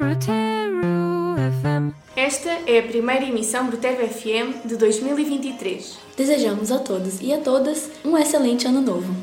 Brutero 0.00 1.36
FM. 1.60 1.92
Esta 2.16 2.48
é 2.66 2.78
a 2.78 2.82
primeira 2.82 3.26
emissão 3.26 3.66
Brutero 3.66 3.98
FM 4.08 4.66
de 4.66 4.76
2023. 4.78 5.98
Desejamos 6.16 6.72
a 6.72 6.78
todos 6.78 7.20
e 7.20 7.34
a 7.34 7.38
todas 7.40 7.90
um 8.02 8.16
excelente 8.16 8.66
ano 8.66 8.80
novo. 8.80 9.14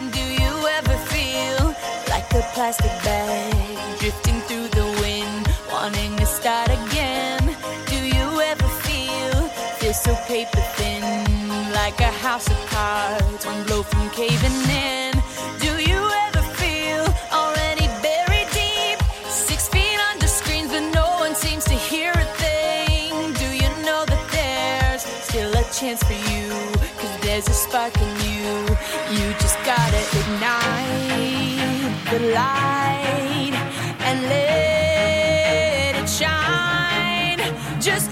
Do 0.00 0.18
you 0.18 0.66
ever 0.66 0.96
feel 1.08 1.66
like 2.08 2.26
a 2.34 2.42
plastic 2.54 2.90
bag 3.04 3.52
drifting 3.98 4.40
through 4.46 4.68
the 4.70 5.02
wind, 5.02 5.46
wanting 5.70 6.16
to 6.16 6.24
start 6.24 6.70
again? 6.70 7.44
Do 7.90 7.96
you 7.96 8.40
ever 8.40 8.68
feel 8.80 9.50
feel 9.78 9.92
so 9.92 10.14
paper 10.26 10.62
thin, 10.76 11.02
like 11.74 12.00
a 12.00 12.10
house 12.26 12.46
of 12.46 12.56
cards, 12.70 13.44
one 13.44 13.62
blow 13.64 13.82
from 13.82 14.08
caving 14.08 14.70
in? 14.70 15.03
Chance 25.80 26.02
for 26.04 26.12
you? 26.12 26.48
Cause 26.98 27.20
there's 27.22 27.48
a 27.48 27.52
spark 27.52 27.96
in 28.00 28.08
you. 28.22 28.44
You 29.10 29.32
just 29.40 29.58
gotta 29.64 30.02
ignite 30.20 31.90
the 32.12 32.20
light 32.32 33.54
and 34.06 34.22
let 34.22 35.96
it 35.96 36.08
shine. 36.08 37.40
Just 37.80 38.08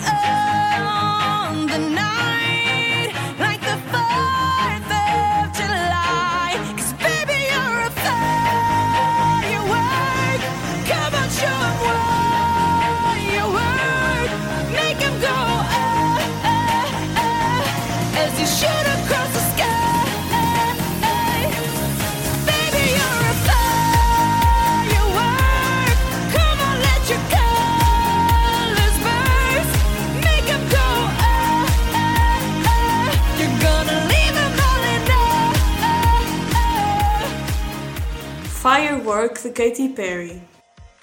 de 39.43 39.51
Katy 39.51 39.89
Perry. 39.89 40.41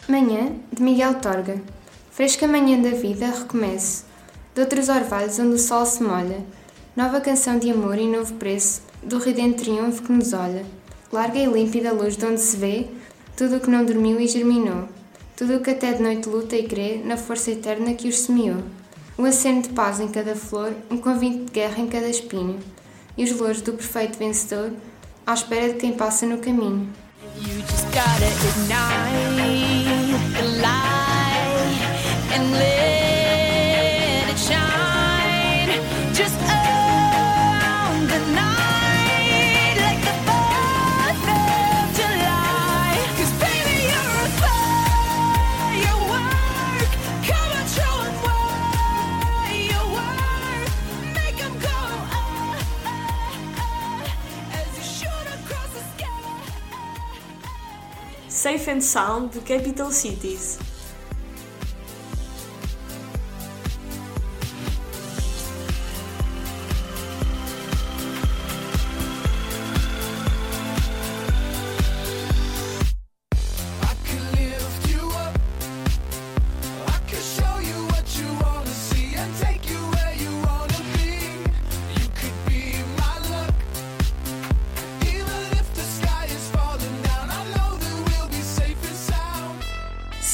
Manhã, 0.08 0.54
de 0.72 0.82
Miguel 0.82 1.16
Torga. 1.16 1.62
Fresca 2.10 2.48
manhã 2.48 2.82
da 2.82 2.92
vida, 2.92 3.26
recomeço. 3.26 4.06
De 4.56 4.62
outros 4.62 4.88
orvalhos 4.88 5.38
onde 5.40 5.56
o 5.56 5.60
sol 5.60 5.86
se 5.86 6.02
molha. 6.02 6.46
Nova 6.96 7.20
canção 7.20 7.60
de 7.60 7.70
amor 7.70 7.98
e 7.98 8.08
novo 8.08 8.34
preço, 8.36 8.82
do 9.04 9.18
ridente 9.18 9.64
triunfo 9.64 10.04
que 10.04 10.12
nos 10.14 10.32
olha. 10.32 10.66
Larga 11.12 11.38
e 11.38 11.46
límpida 11.48 11.92
luz 11.92 12.16
de 12.16 12.26
onde 12.26 12.40
se 12.40 12.56
vê 12.56 12.88
tudo 13.36 13.58
o 13.58 13.60
que 13.60 13.70
não 13.70 13.84
dormiu 13.84 14.20
e 14.22 14.28
germinou. 14.28 14.88
Tudo 15.36 15.58
o 15.58 15.60
que 15.60 15.72
até 15.72 15.92
de 15.92 16.02
noite 16.02 16.30
luta 16.30 16.56
e 16.56 16.64
crê 16.64 17.02
na 17.04 17.18
força 17.18 17.52
eterna 17.52 17.94
que 17.94 18.08
os 18.08 18.20
semeou. 18.20 18.64
Um 19.18 19.26
aceno 19.26 19.62
de 19.62 19.70
paz 19.70 20.00
em 20.00 20.08
cada 20.08 20.34
flor, 20.34 20.74
um 20.90 20.98
convite 20.98 21.40
de 21.40 21.52
guerra 21.52 21.80
em 21.80 21.88
cada 21.88 22.08
espinho. 22.08 22.58
E 23.18 23.24
os 23.26 23.38
louros 23.38 23.62
do 23.62 23.74
perfeito 23.74 24.18
vencedor, 24.18 24.72
à 25.28 25.34
espera 25.34 25.74
de 25.74 25.76
quem 25.80 25.92
passa 25.92 26.26
no 26.26 26.38
caminho. 26.38 26.90
gotta 27.92 28.28
ignite. 28.50 29.89
Safe 58.40 58.72
and 58.72 58.82
Sound 58.82 59.34
de 59.34 59.42
Capital 59.42 59.92
Cities. 59.92 60.69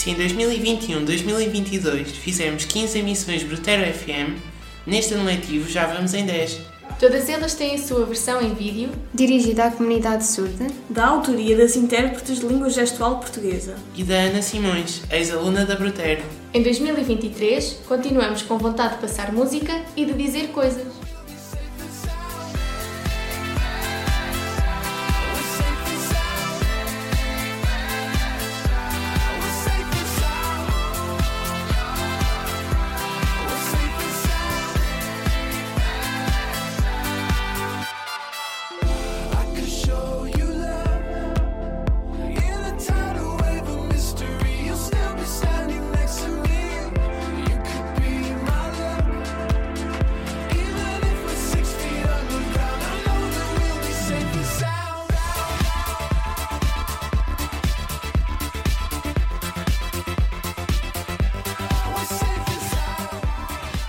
Se 0.06 0.12
em 0.12 0.14
2021, 0.14 1.04
2022 1.04 2.12
fizemos 2.12 2.64
15 2.64 3.00
emissões 3.00 3.42
Brutero 3.42 3.92
FM, 3.92 4.38
neste 4.86 5.16
ano 5.16 5.24
letivo 5.24 5.68
já 5.68 5.88
vamos 5.88 6.14
em 6.14 6.24
10. 6.24 6.60
Todas 7.00 7.28
elas 7.28 7.56
têm 7.56 7.74
a 7.74 7.80
sua 7.80 8.06
versão 8.06 8.40
em 8.40 8.54
vídeo 8.54 8.92
Dirigida 9.12 9.66
à 9.66 9.72
comunidade 9.72 10.28
surda, 10.28 10.68
da 10.92 11.08
autoria 11.08 11.58
das 11.58 11.76
intérpretes 11.76 12.40
de 12.40 12.46
língua 12.46 12.70
gestual 12.70 13.18
portuguesa. 13.18 13.78
E 13.96 14.04
da 14.04 14.14
Ana 14.14 14.44
Simões, 14.44 15.02
ex-aluna 15.10 15.66
da 15.66 15.76
Brutero. 15.76 16.22
Em 16.54 16.62
2023, 16.62 17.80
continuamos 17.88 18.44
com 18.44 18.60
vontade 18.60 18.94
de 18.94 19.02
passar 19.02 19.34
música 19.34 19.74
e 19.98 20.06
de 20.06 20.14
dizer 20.14 20.50
coisas. 20.50 20.86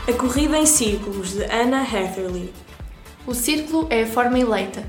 A 0.08 0.12
Corrida 0.12 0.56
em 0.56 0.66
Círculos 0.66 1.32
de 1.32 1.42
Anna 1.46 1.82
Heatherly. 1.82 2.54
O 3.26 3.34
círculo 3.34 3.88
é 3.90 4.04
a 4.04 4.06
forma 4.06 4.38
eleita. 4.38 4.84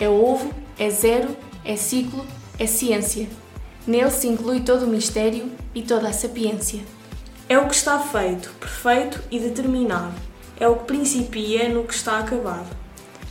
É 0.00 0.08
ovo, 0.08 0.50
é 0.78 0.88
zero, 0.88 1.36
é 1.62 1.76
ciclo, 1.76 2.26
é 2.58 2.66
ciência. 2.66 3.28
Nele 3.86 4.10
se 4.10 4.26
inclui 4.26 4.60
todo 4.60 4.86
o 4.86 4.88
mistério 4.88 5.52
e 5.74 5.82
toda 5.82 6.08
a 6.08 6.12
sapiência. 6.12 6.80
É 7.50 7.58
o 7.58 7.68
que 7.68 7.74
está 7.74 7.98
feito, 7.98 8.50
perfeito 8.58 9.22
e 9.30 9.38
determinado. 9.38 10.14
É 10.58 10.66
o 10.66 10.76
que 10.76 10.84
principia 10.84 11.68
no 11.68 11.84
que 11.84 11.92
está 11.92 12.18
acabado. 12.18 12.74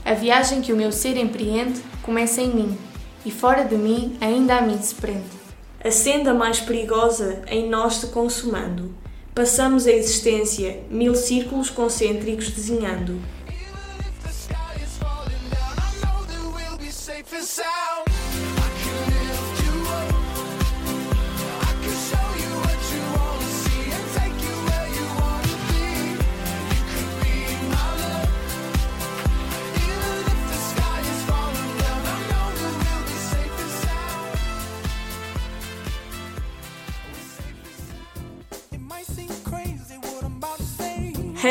A 0.06 0.13
viagem 0.13 0.62
que 0.62 0.71
o 0.71 0.77
meu 0.77 0.92
ser 0.92 1.18
empreende 1.18 1.81
começa 2.04 2.39
em 2.39 2.54
mim, 2.54 2.77
e 3.25 3.31
fora 3.31 3.63
de 3.63 3.77
mim 3.77 4.15
ainda 4.21 4.57
a 4.57 4.62
mim 4.62 4.80
se 4.80 4.94
prende. 4.94 5.42
A 5.83 5.89
senda 5.89 6.36
mais 6.36 6.60
perigosa 6.60 7.42
em 7.48 7.68
nós 7.68 7.95
se 7.95 8.07
consumando. 8.10 9.00
Passamos 9.33 9.88
a 9.88 9.92
existência 9.92 10.83
mil 10.89 11.16
círculos 11.16 11.69
concêntricos 11.69 12.50
desenhando. 12.50 13.22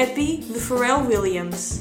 Happy 0.00 0.38
de 0.50 0.58
Pharrell 0.58 1.06
Williams. 1.06 1.80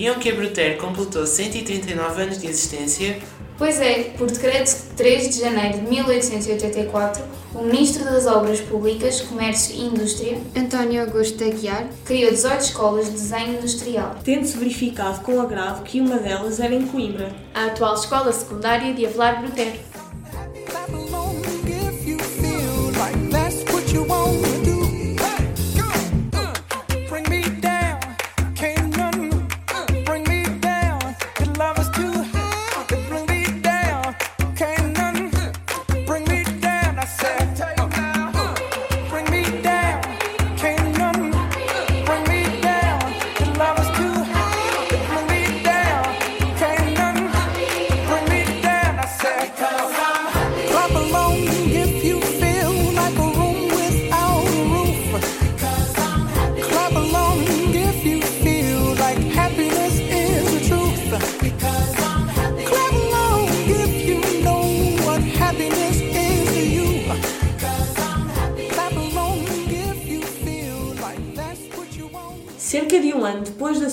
Sabiam 0.00 0.18
que 0.18 0.30
a 0.30 0.34
Brutero 0.34 0.80
completou 0.80 1.26
139 1.26 2.22
anos 2.22 2.38
de 2.38 2.46
existência? 2.46 3.18
Pois 3.58 3.78
é, 3.78 4.14
por 4.16 4.30
decreto 4.30 4.74
de 4.74 4.94
3 4.96 5.28
de 5.28 5.40
janeiro 5.40 5.80
de 5.80 5.90
1884, 5.90 7.22
o 7.54 7.62
Ministro 7.64 8.04
das 8.04 8.26
Obras 8.26 8.62
Públicas, 8.62 9.20
Comércio 9.20 9.76
e 9.76 9.82
Indústria, 9.88 10.38
António 10.56 11.02
Augusto 11.02 11.44
Aguiar, 11.44 11.86
criou 12.06 12.30
18 12.30 12.60
escolas 12.62 13.04
de 13.04 13.12
desenho 13.12 13.58
industrial. 13.58 14.16
Tendo-se 14.24 14.56
verificado 14.56 15.20
com 15.20 15.38
agrado 15.38 15.82
que 15.82 16.00
uma 16.00 16.16
delas 16.16 16.60
era 16.60 16.74
em 16.74 16.86
Coimbra. 16.86 17.30
A 17.52 17.66
atual 17.66 17.94
Escola 17.94 18.32
Secundária 18.32 18.94
de 18.94 19.04
Avelar 19.04 19.42
Brutero. 19.42 19.78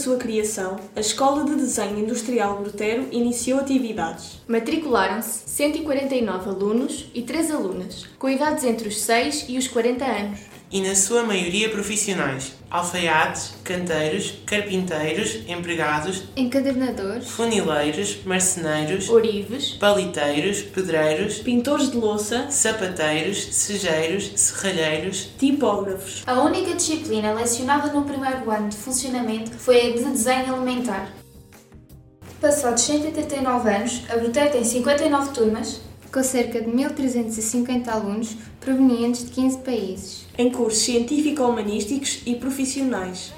Sua 0.07 0.15
criação, 0.15 0.77
a 0.95 1.01
Escola 1.01 1.43
de 1.43 1.53
Desenho 1.55 1.99
Industrial 1.99 2.61
Brutero 2.61 3.09
iniciou 3.11 3.59
atividades. 3.59 4.39
Matricularam-se 4.47 5.41
149 5.49 6.49
alunos 6.49 7.11
e 7.13 7.23
3 7.23 7.51
alunas, 7.51 8.05
com 8.17 8.29
idades 8.29 8.63
entre 8.63 8.87
os 8.87 9.01
6 9.01 9.47
e 9.49 9.57
os 9.57 9.67
40 9.67 10.05
anos. 10.05 10.39
E 10.69 10.81
na 10.81 10.95
sua 10.95 11.23
maioria 11.23 11.69
profissionais: 11.69 12.53
alfaiates, 12.69 13.53
canteiros, 13.63 14.33
carpinteiros, 14.45 15.39
empregados, 15.47 16.23
Encadernadores, 16.35 17.29
funileiros, 17.29 18.19
marceneiros, 18.25 19.09
orives, 19.09 19.69
paliteiros, 19.75 20.61
pedreiros, 20.61 21.37
Pintores 21.37 21.89
de 21.89 21.95
louça, 21.95 22.51
sapateiros, 22.51 23.55
cejeiros, 23.55 24.31
serralheiros, 24.35 25.29
tipógrafos. 25.37 26.23
A 26.27 26.41
única 26.41 26.75
disciplina 26.75 27.33
lecionada 27.33 27.93
no 27.93 28.03
primeiro 28.03 28.51
ano 28.51 28.67
de 28.67 28.75
funcionamento 28.75 29.51
foi 29.51 29.79
a 29.79 29.95
de 29.95 30.03
desenho 30.03 30.53
alimentar. 30.53 31.13
Passados 32.41 32.81
139 32.81 33.69
anos, 33.69 34.01
a 34.09 34.17
Brutero 34.17 34.51
tem 34.51 34.63
59 34.65 35.31
turmas, 35.31 35.81
com 36.11 36.21
cerca 36.21 36.61
de 36.61 36.69
1.350 36.69 37.87
alunos 37.87 38.35
provenientes 38.59 39.25
de 39.25 39.31
15 39.31 39.57
países. 39.59 40.26
Em 40.37 40.49
cursos 40.49 40.83
científico-humanísticos 40.83 42.21
e 42.25 42.35
profissionais. 42.35 43.33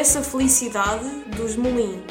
Peça 0.00 0.22
Felicidade 0.22 1.04
dos 1.36 1.56
Molim. 1.56 2.02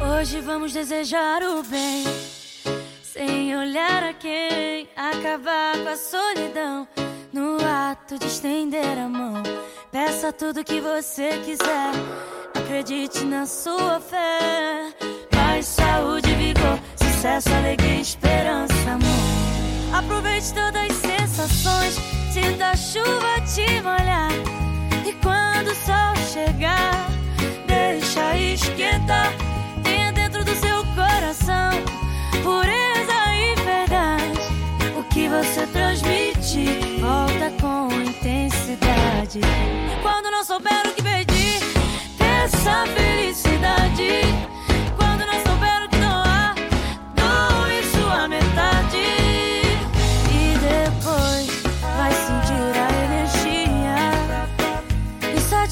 Hoje 0.00 0.40
vamos 0.40 0.72
desejar 0.72 1.44
o 1.44 1.62
bem, 1.62 2.02
sem 3.04 3.56
olhar 3.56 4.02
a 4.02 4.12
quem, 4.14 4.88
acabar 4.96 5.78
com 5.78 5.88
a 5.88 5.96
solidão. 5.96 6.88
No 7.32 7.56
ato 7.64 8.18
de 8.18 8.26
estender 8.26 8.98
a 8.98 9.08
mão, 9.08 9.44
peça 9.92 10.32
tudo 10.32 10.64
que 10.64 10.80
você 10.80 11.38
quiser. 11.44 11.92
Acredite 12.52 13.24
na 13.24 13.46
sua 13.46 14.00
fé. 14.00 14.92
Paz, 15.30 15.66
saúde, 15.66 16.34
vigor, 16.34 16.80
sucesso, 16.96 17.48
alegria, 17.48 18.00
esperança, 18.00 18.90
amor. 18.90 19.96
Aproveite 19.96 20.52
todas 20.52 20.90
as 20.90 21.05
sensações, 21.36 21.98
a 22.62 22.74
chuva 22.74 23.40
te 23.42 23.82
molhar. 23.82 24.05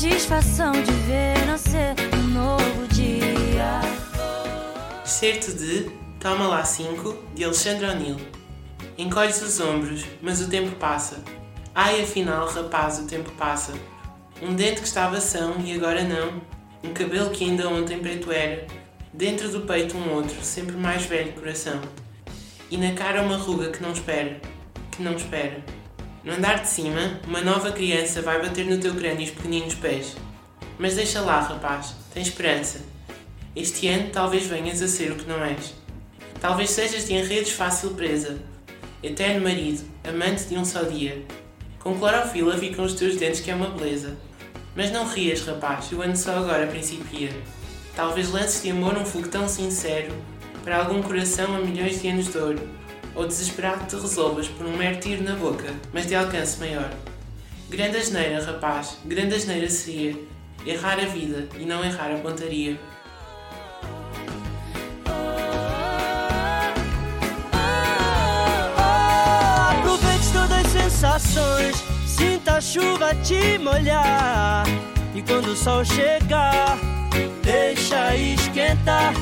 Satisfação 0.04 0.72
de 0.72 0.92
ver 1.06 1.46
nascer 1.46 1.94
um 2.14 2.28
novo 2.34 2.86
dia. 2.88 3.80
excerto 5.02 5.54
de 5.54 5.90
Toma 6.20 6.46
lá 6.46 6.62
5, 6.62 7.16
de 7.34 7.42
Alexandre 7.42 7.86
O'Neill. 7.86 8.18
Encolhes 8.98 9.40
os 9.40 9.58
ombros, 9.60 10.04
mas 10.20 10.42
o 10.42 10.50
tempo 10.50 10.76
passa. 10.76 11.24
Ai, 11.74 12.02
afinal, 12.02 12.46
rapaz, 12.46 12.98
o 12.98 13.06
tempo 13.06 13.32
passa. 13.32 13.72
Um 14.42 14.54
dente 14.54 14.82
que 14.82 14.86
estava 14.86 15.18
são 15.22 15.58
e 15.64 15.72
agora 15.72 16.04
não. 16.04 16.42
Um 16.82 16.92
cabelo 16.92 17.30
que 17.30 17.42
ainda 17.42 17.66
ontem 17.70 17.98
preto 17.98 18.30
era. 18.30 18.66
Dentro 19.10 19.48
do 19.48 19.62
peito 19.62 19.96
um 19.96 20.12
outro, 20.12 20.36
sempre 20.44 20.76
mais 20.76 21.06
velho 21.06 21.32
coração. 21.32 21.80
E 22.70 22.76
na 22.76 22.92
cara 22.92 23.22
uma 23.22 23.38
ruga 23.38 23.70
que 23.70 23.82
não 23.82 23.92
espera, 23.92 24.38
que 24.90 25.02
não 25.02 25.14
espera. 25.14 25.64
No 26.24 26.32
andar 26.32 26.62
de 26.62 26.68
cima, 26.68 27.20
uma 27.26 27.42
nova 27.42 27.70
criança 27.70 28.22
vai 28.22 28.40
bater 28.40 28.64
no 28.64 28.78
teu 28.78 28.94
crânio 28.94 29.26
os 29.26 29.30
pequeninos 29.30 29.74
pés. 29.74 30.16
Mas 30.78 30.94
deixa 30.94 31.20
lá, 31.20 31.38
rapaz, 31.40 31.94
tem 32.14 32.22
esperança. 32.22 32.80
Este 33.54 33.88
ano 33.88 34.08
talvez 34.10 34.46
venhas 34.46 34.80
a 34.80 34.88
ser 34.88 35.12
o 35.12 35.16
que 35.16 35.28
não 35.28 35.44
és. 35.44 35.74
Talvez 36.40 36.70
sejas 36.70 37.06
de 37.06 37.12
enredos 37.12 37.52
fácil 37.52 37.90
presa, 37.90 38.38
eterno 39.02 39.42
marido, 39.42 39.84
amante 40.02 40.44
de 40.44 40.56
um 40.56 40.64
só 40.64 40.84
dia. 40.84 41.22
Com 41.78 41.98
clorofila 41.98 42.56
ficam 42.56 42.86
os 42.86 42.94
teus 42.94 43.16
dentes 43.16 43.40
que 43.40 43.50
é 43.50 43.54
uma 43.54 43.68
beleza. 43.68 44.16
Mas 44.74 44.90
não 44.90 45.06
rias, 45.06 45.44
rapaz, 45.44 45.92
o 45.92 46.00
ano 46.00 46.16
só 46.16 46.38
agora 46.38 46.66
principia. 46.66 47.30
Talvez 47.94 48.30
lances 48.30 48.62
de 48.62 48.70
amor 48.70 48.96
um 48.96 49.04
fogo 49.04 49.28
tão 49.28 49.46
sincero 49.46 50.12
para 50.64 50.78
algum 50.78 51.02
coração 51.02 51.54
a 51.54 51.58
milhões 51.58 52.00
de 52.00 52.08
anos 52.08 52.32
de 52.32 52.38
ouro, 52.38 52.68
ou 53.14 53.26
desesperado 53.26 53.86
te 53.86 53.96
resolvas 53.96 54.48
por 54.48 54.66
um 54.66 54.76
mero 54.76 55.00
tiro 55.00 55.22
na 55.22 55.34
boca, 55.36 55.72
mas 55.92 56.06
de 56.06 56.14
alcance 56.14 56.58
maior. 56.58 56.90
Grande 57.68 57.96
asneira, 57.96 58.44
rapaz, 58.44 58.98
grande 59.04 59.34
asneira 59.34 59.68
seria 59.68 60.16
errar 60.66 60.98
a 60.98 61.06
vida 61.06 61.48
e 61.58 61.64
não 61.64 61.84
errar 61.84 62.12
a 62.12 62.18
pontaria. 62.18 62.78
Aproveite 69.70 70.32
todas 70.32 70.76
as 70.76 70.92
sensações, 70.92 71.76
sinta 72.06 72.56
a 72.56 72.60
chuva 72.60 73.14
te 73.16 73.58
molhar. 73.58 74.64
E 75.14 75.22
quando 75.22 75.52
o 75.52 75.56
sol 75.56 75.84
chegar, 75.84 76.78
deixa 77.42 78.16
esquentar. 78.16 79.14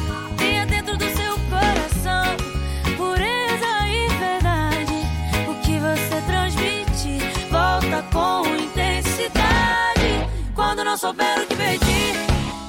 Não 10.92 10.99
souber 10.99 11.38
o 11.38 11.46
que 11.46 11.56
pedir, 11.56 12.14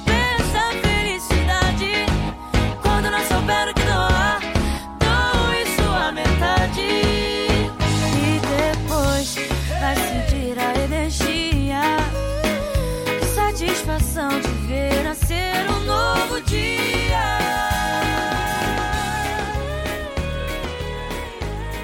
peça 0.06 0.70
felicidade. 0.82 2.06
Quando 2.80 3.10
não 3.10 3.20
souber 3.20 3.68
o 3.68 3.74
que 3.74 3.82
doar, 3.82 4.40
doe 4.98 5.66
sua 5.76 6.10
metade. 6.10 6.80
E 8.16 8.40
depois 8.40 9.36
vai 9.78 9.96
sentir 9.96 10.58
a 10.58 10.84
energia. 10.84 11.82
Satisfação 13.34 14.40
de 14.40 14.48
ver 14.68 15.04
nascer 15.04 15.70
um 15.70 15.80
novo 15.84 16.40
dia. 16.40 17.20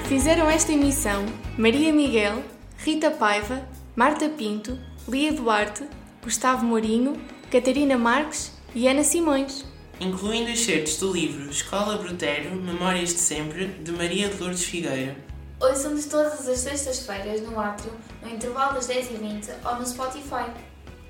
Fizeram 0.05 0.49
esta 0.49 0.71
emissão 0.71 1.23
Maria 1.55 1.93
Miguel, 1.93 2.43
Rita 2.77 3.11
Paiva, 3.11 3.61
Marta 3.95 4.27
Pinto, 4.27 4.79
Lia 5.07 5.31
Duarte, 5.33 5.87
Gustavo 6.23 6.65
Mourinho, 6.65 7.19
Catarina 7.51 7.97
Marques 7.97 8.51
e 8.75 8.87
Ana 8.87 9.03
Simões. 9.03 9.65
incluindo 9.99 10.49
excertos 10.49 10.97
do 10.97 11.11
livro 11.13 11.49
Escola 11.51 11.97
Brutero, 11.97 12.55
Memórias 12.55 13.09
de 13.09 13.19
Sempre, 13.19 13.67
de 13.67 13.91
Maria 13.91 14.29
de 14.29 14.41
Lourdes 14.41 14.63
Figueira. 14.65 15.15
Ouçam-nos 15.59 16.05
todas 16.05 16.47
as 16.47 16.57
sextas-feiras 16.59 17.41
no 17.41 17.59
Átrio, 17.59 17.91
no 18.23 18.29
intervalo 18.33 18.73
das 18.73 18.87
10h20 18.87 19.49
ou 19.63 19.75
no 19.75 19.85
Spotify. 19.85 20.49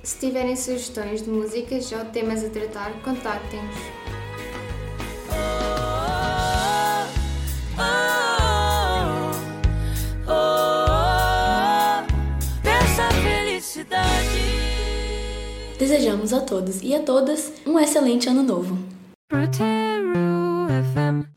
Se 0.04 0.20
tiverem 0.20 0.56
sugestões 0.58 1.22
de 1.24 1.30
músicas 1.30 1.90
ou 1.94 2.04
temas 2.06 2.44
a 2.44 2.50
tratar, 2.50 2.92
contactem-nos. 3.02 4.01
Desejamos 15.82 16.32
a 16.32 16.40
todos 16.42 16.84
e 16.84 16.94
a 16.94 17.02
todas 17.02 17.52
um 17.66 17.80
excelente 17.80 18.30
ano 18.30 18.44
novo. 18.44 18.78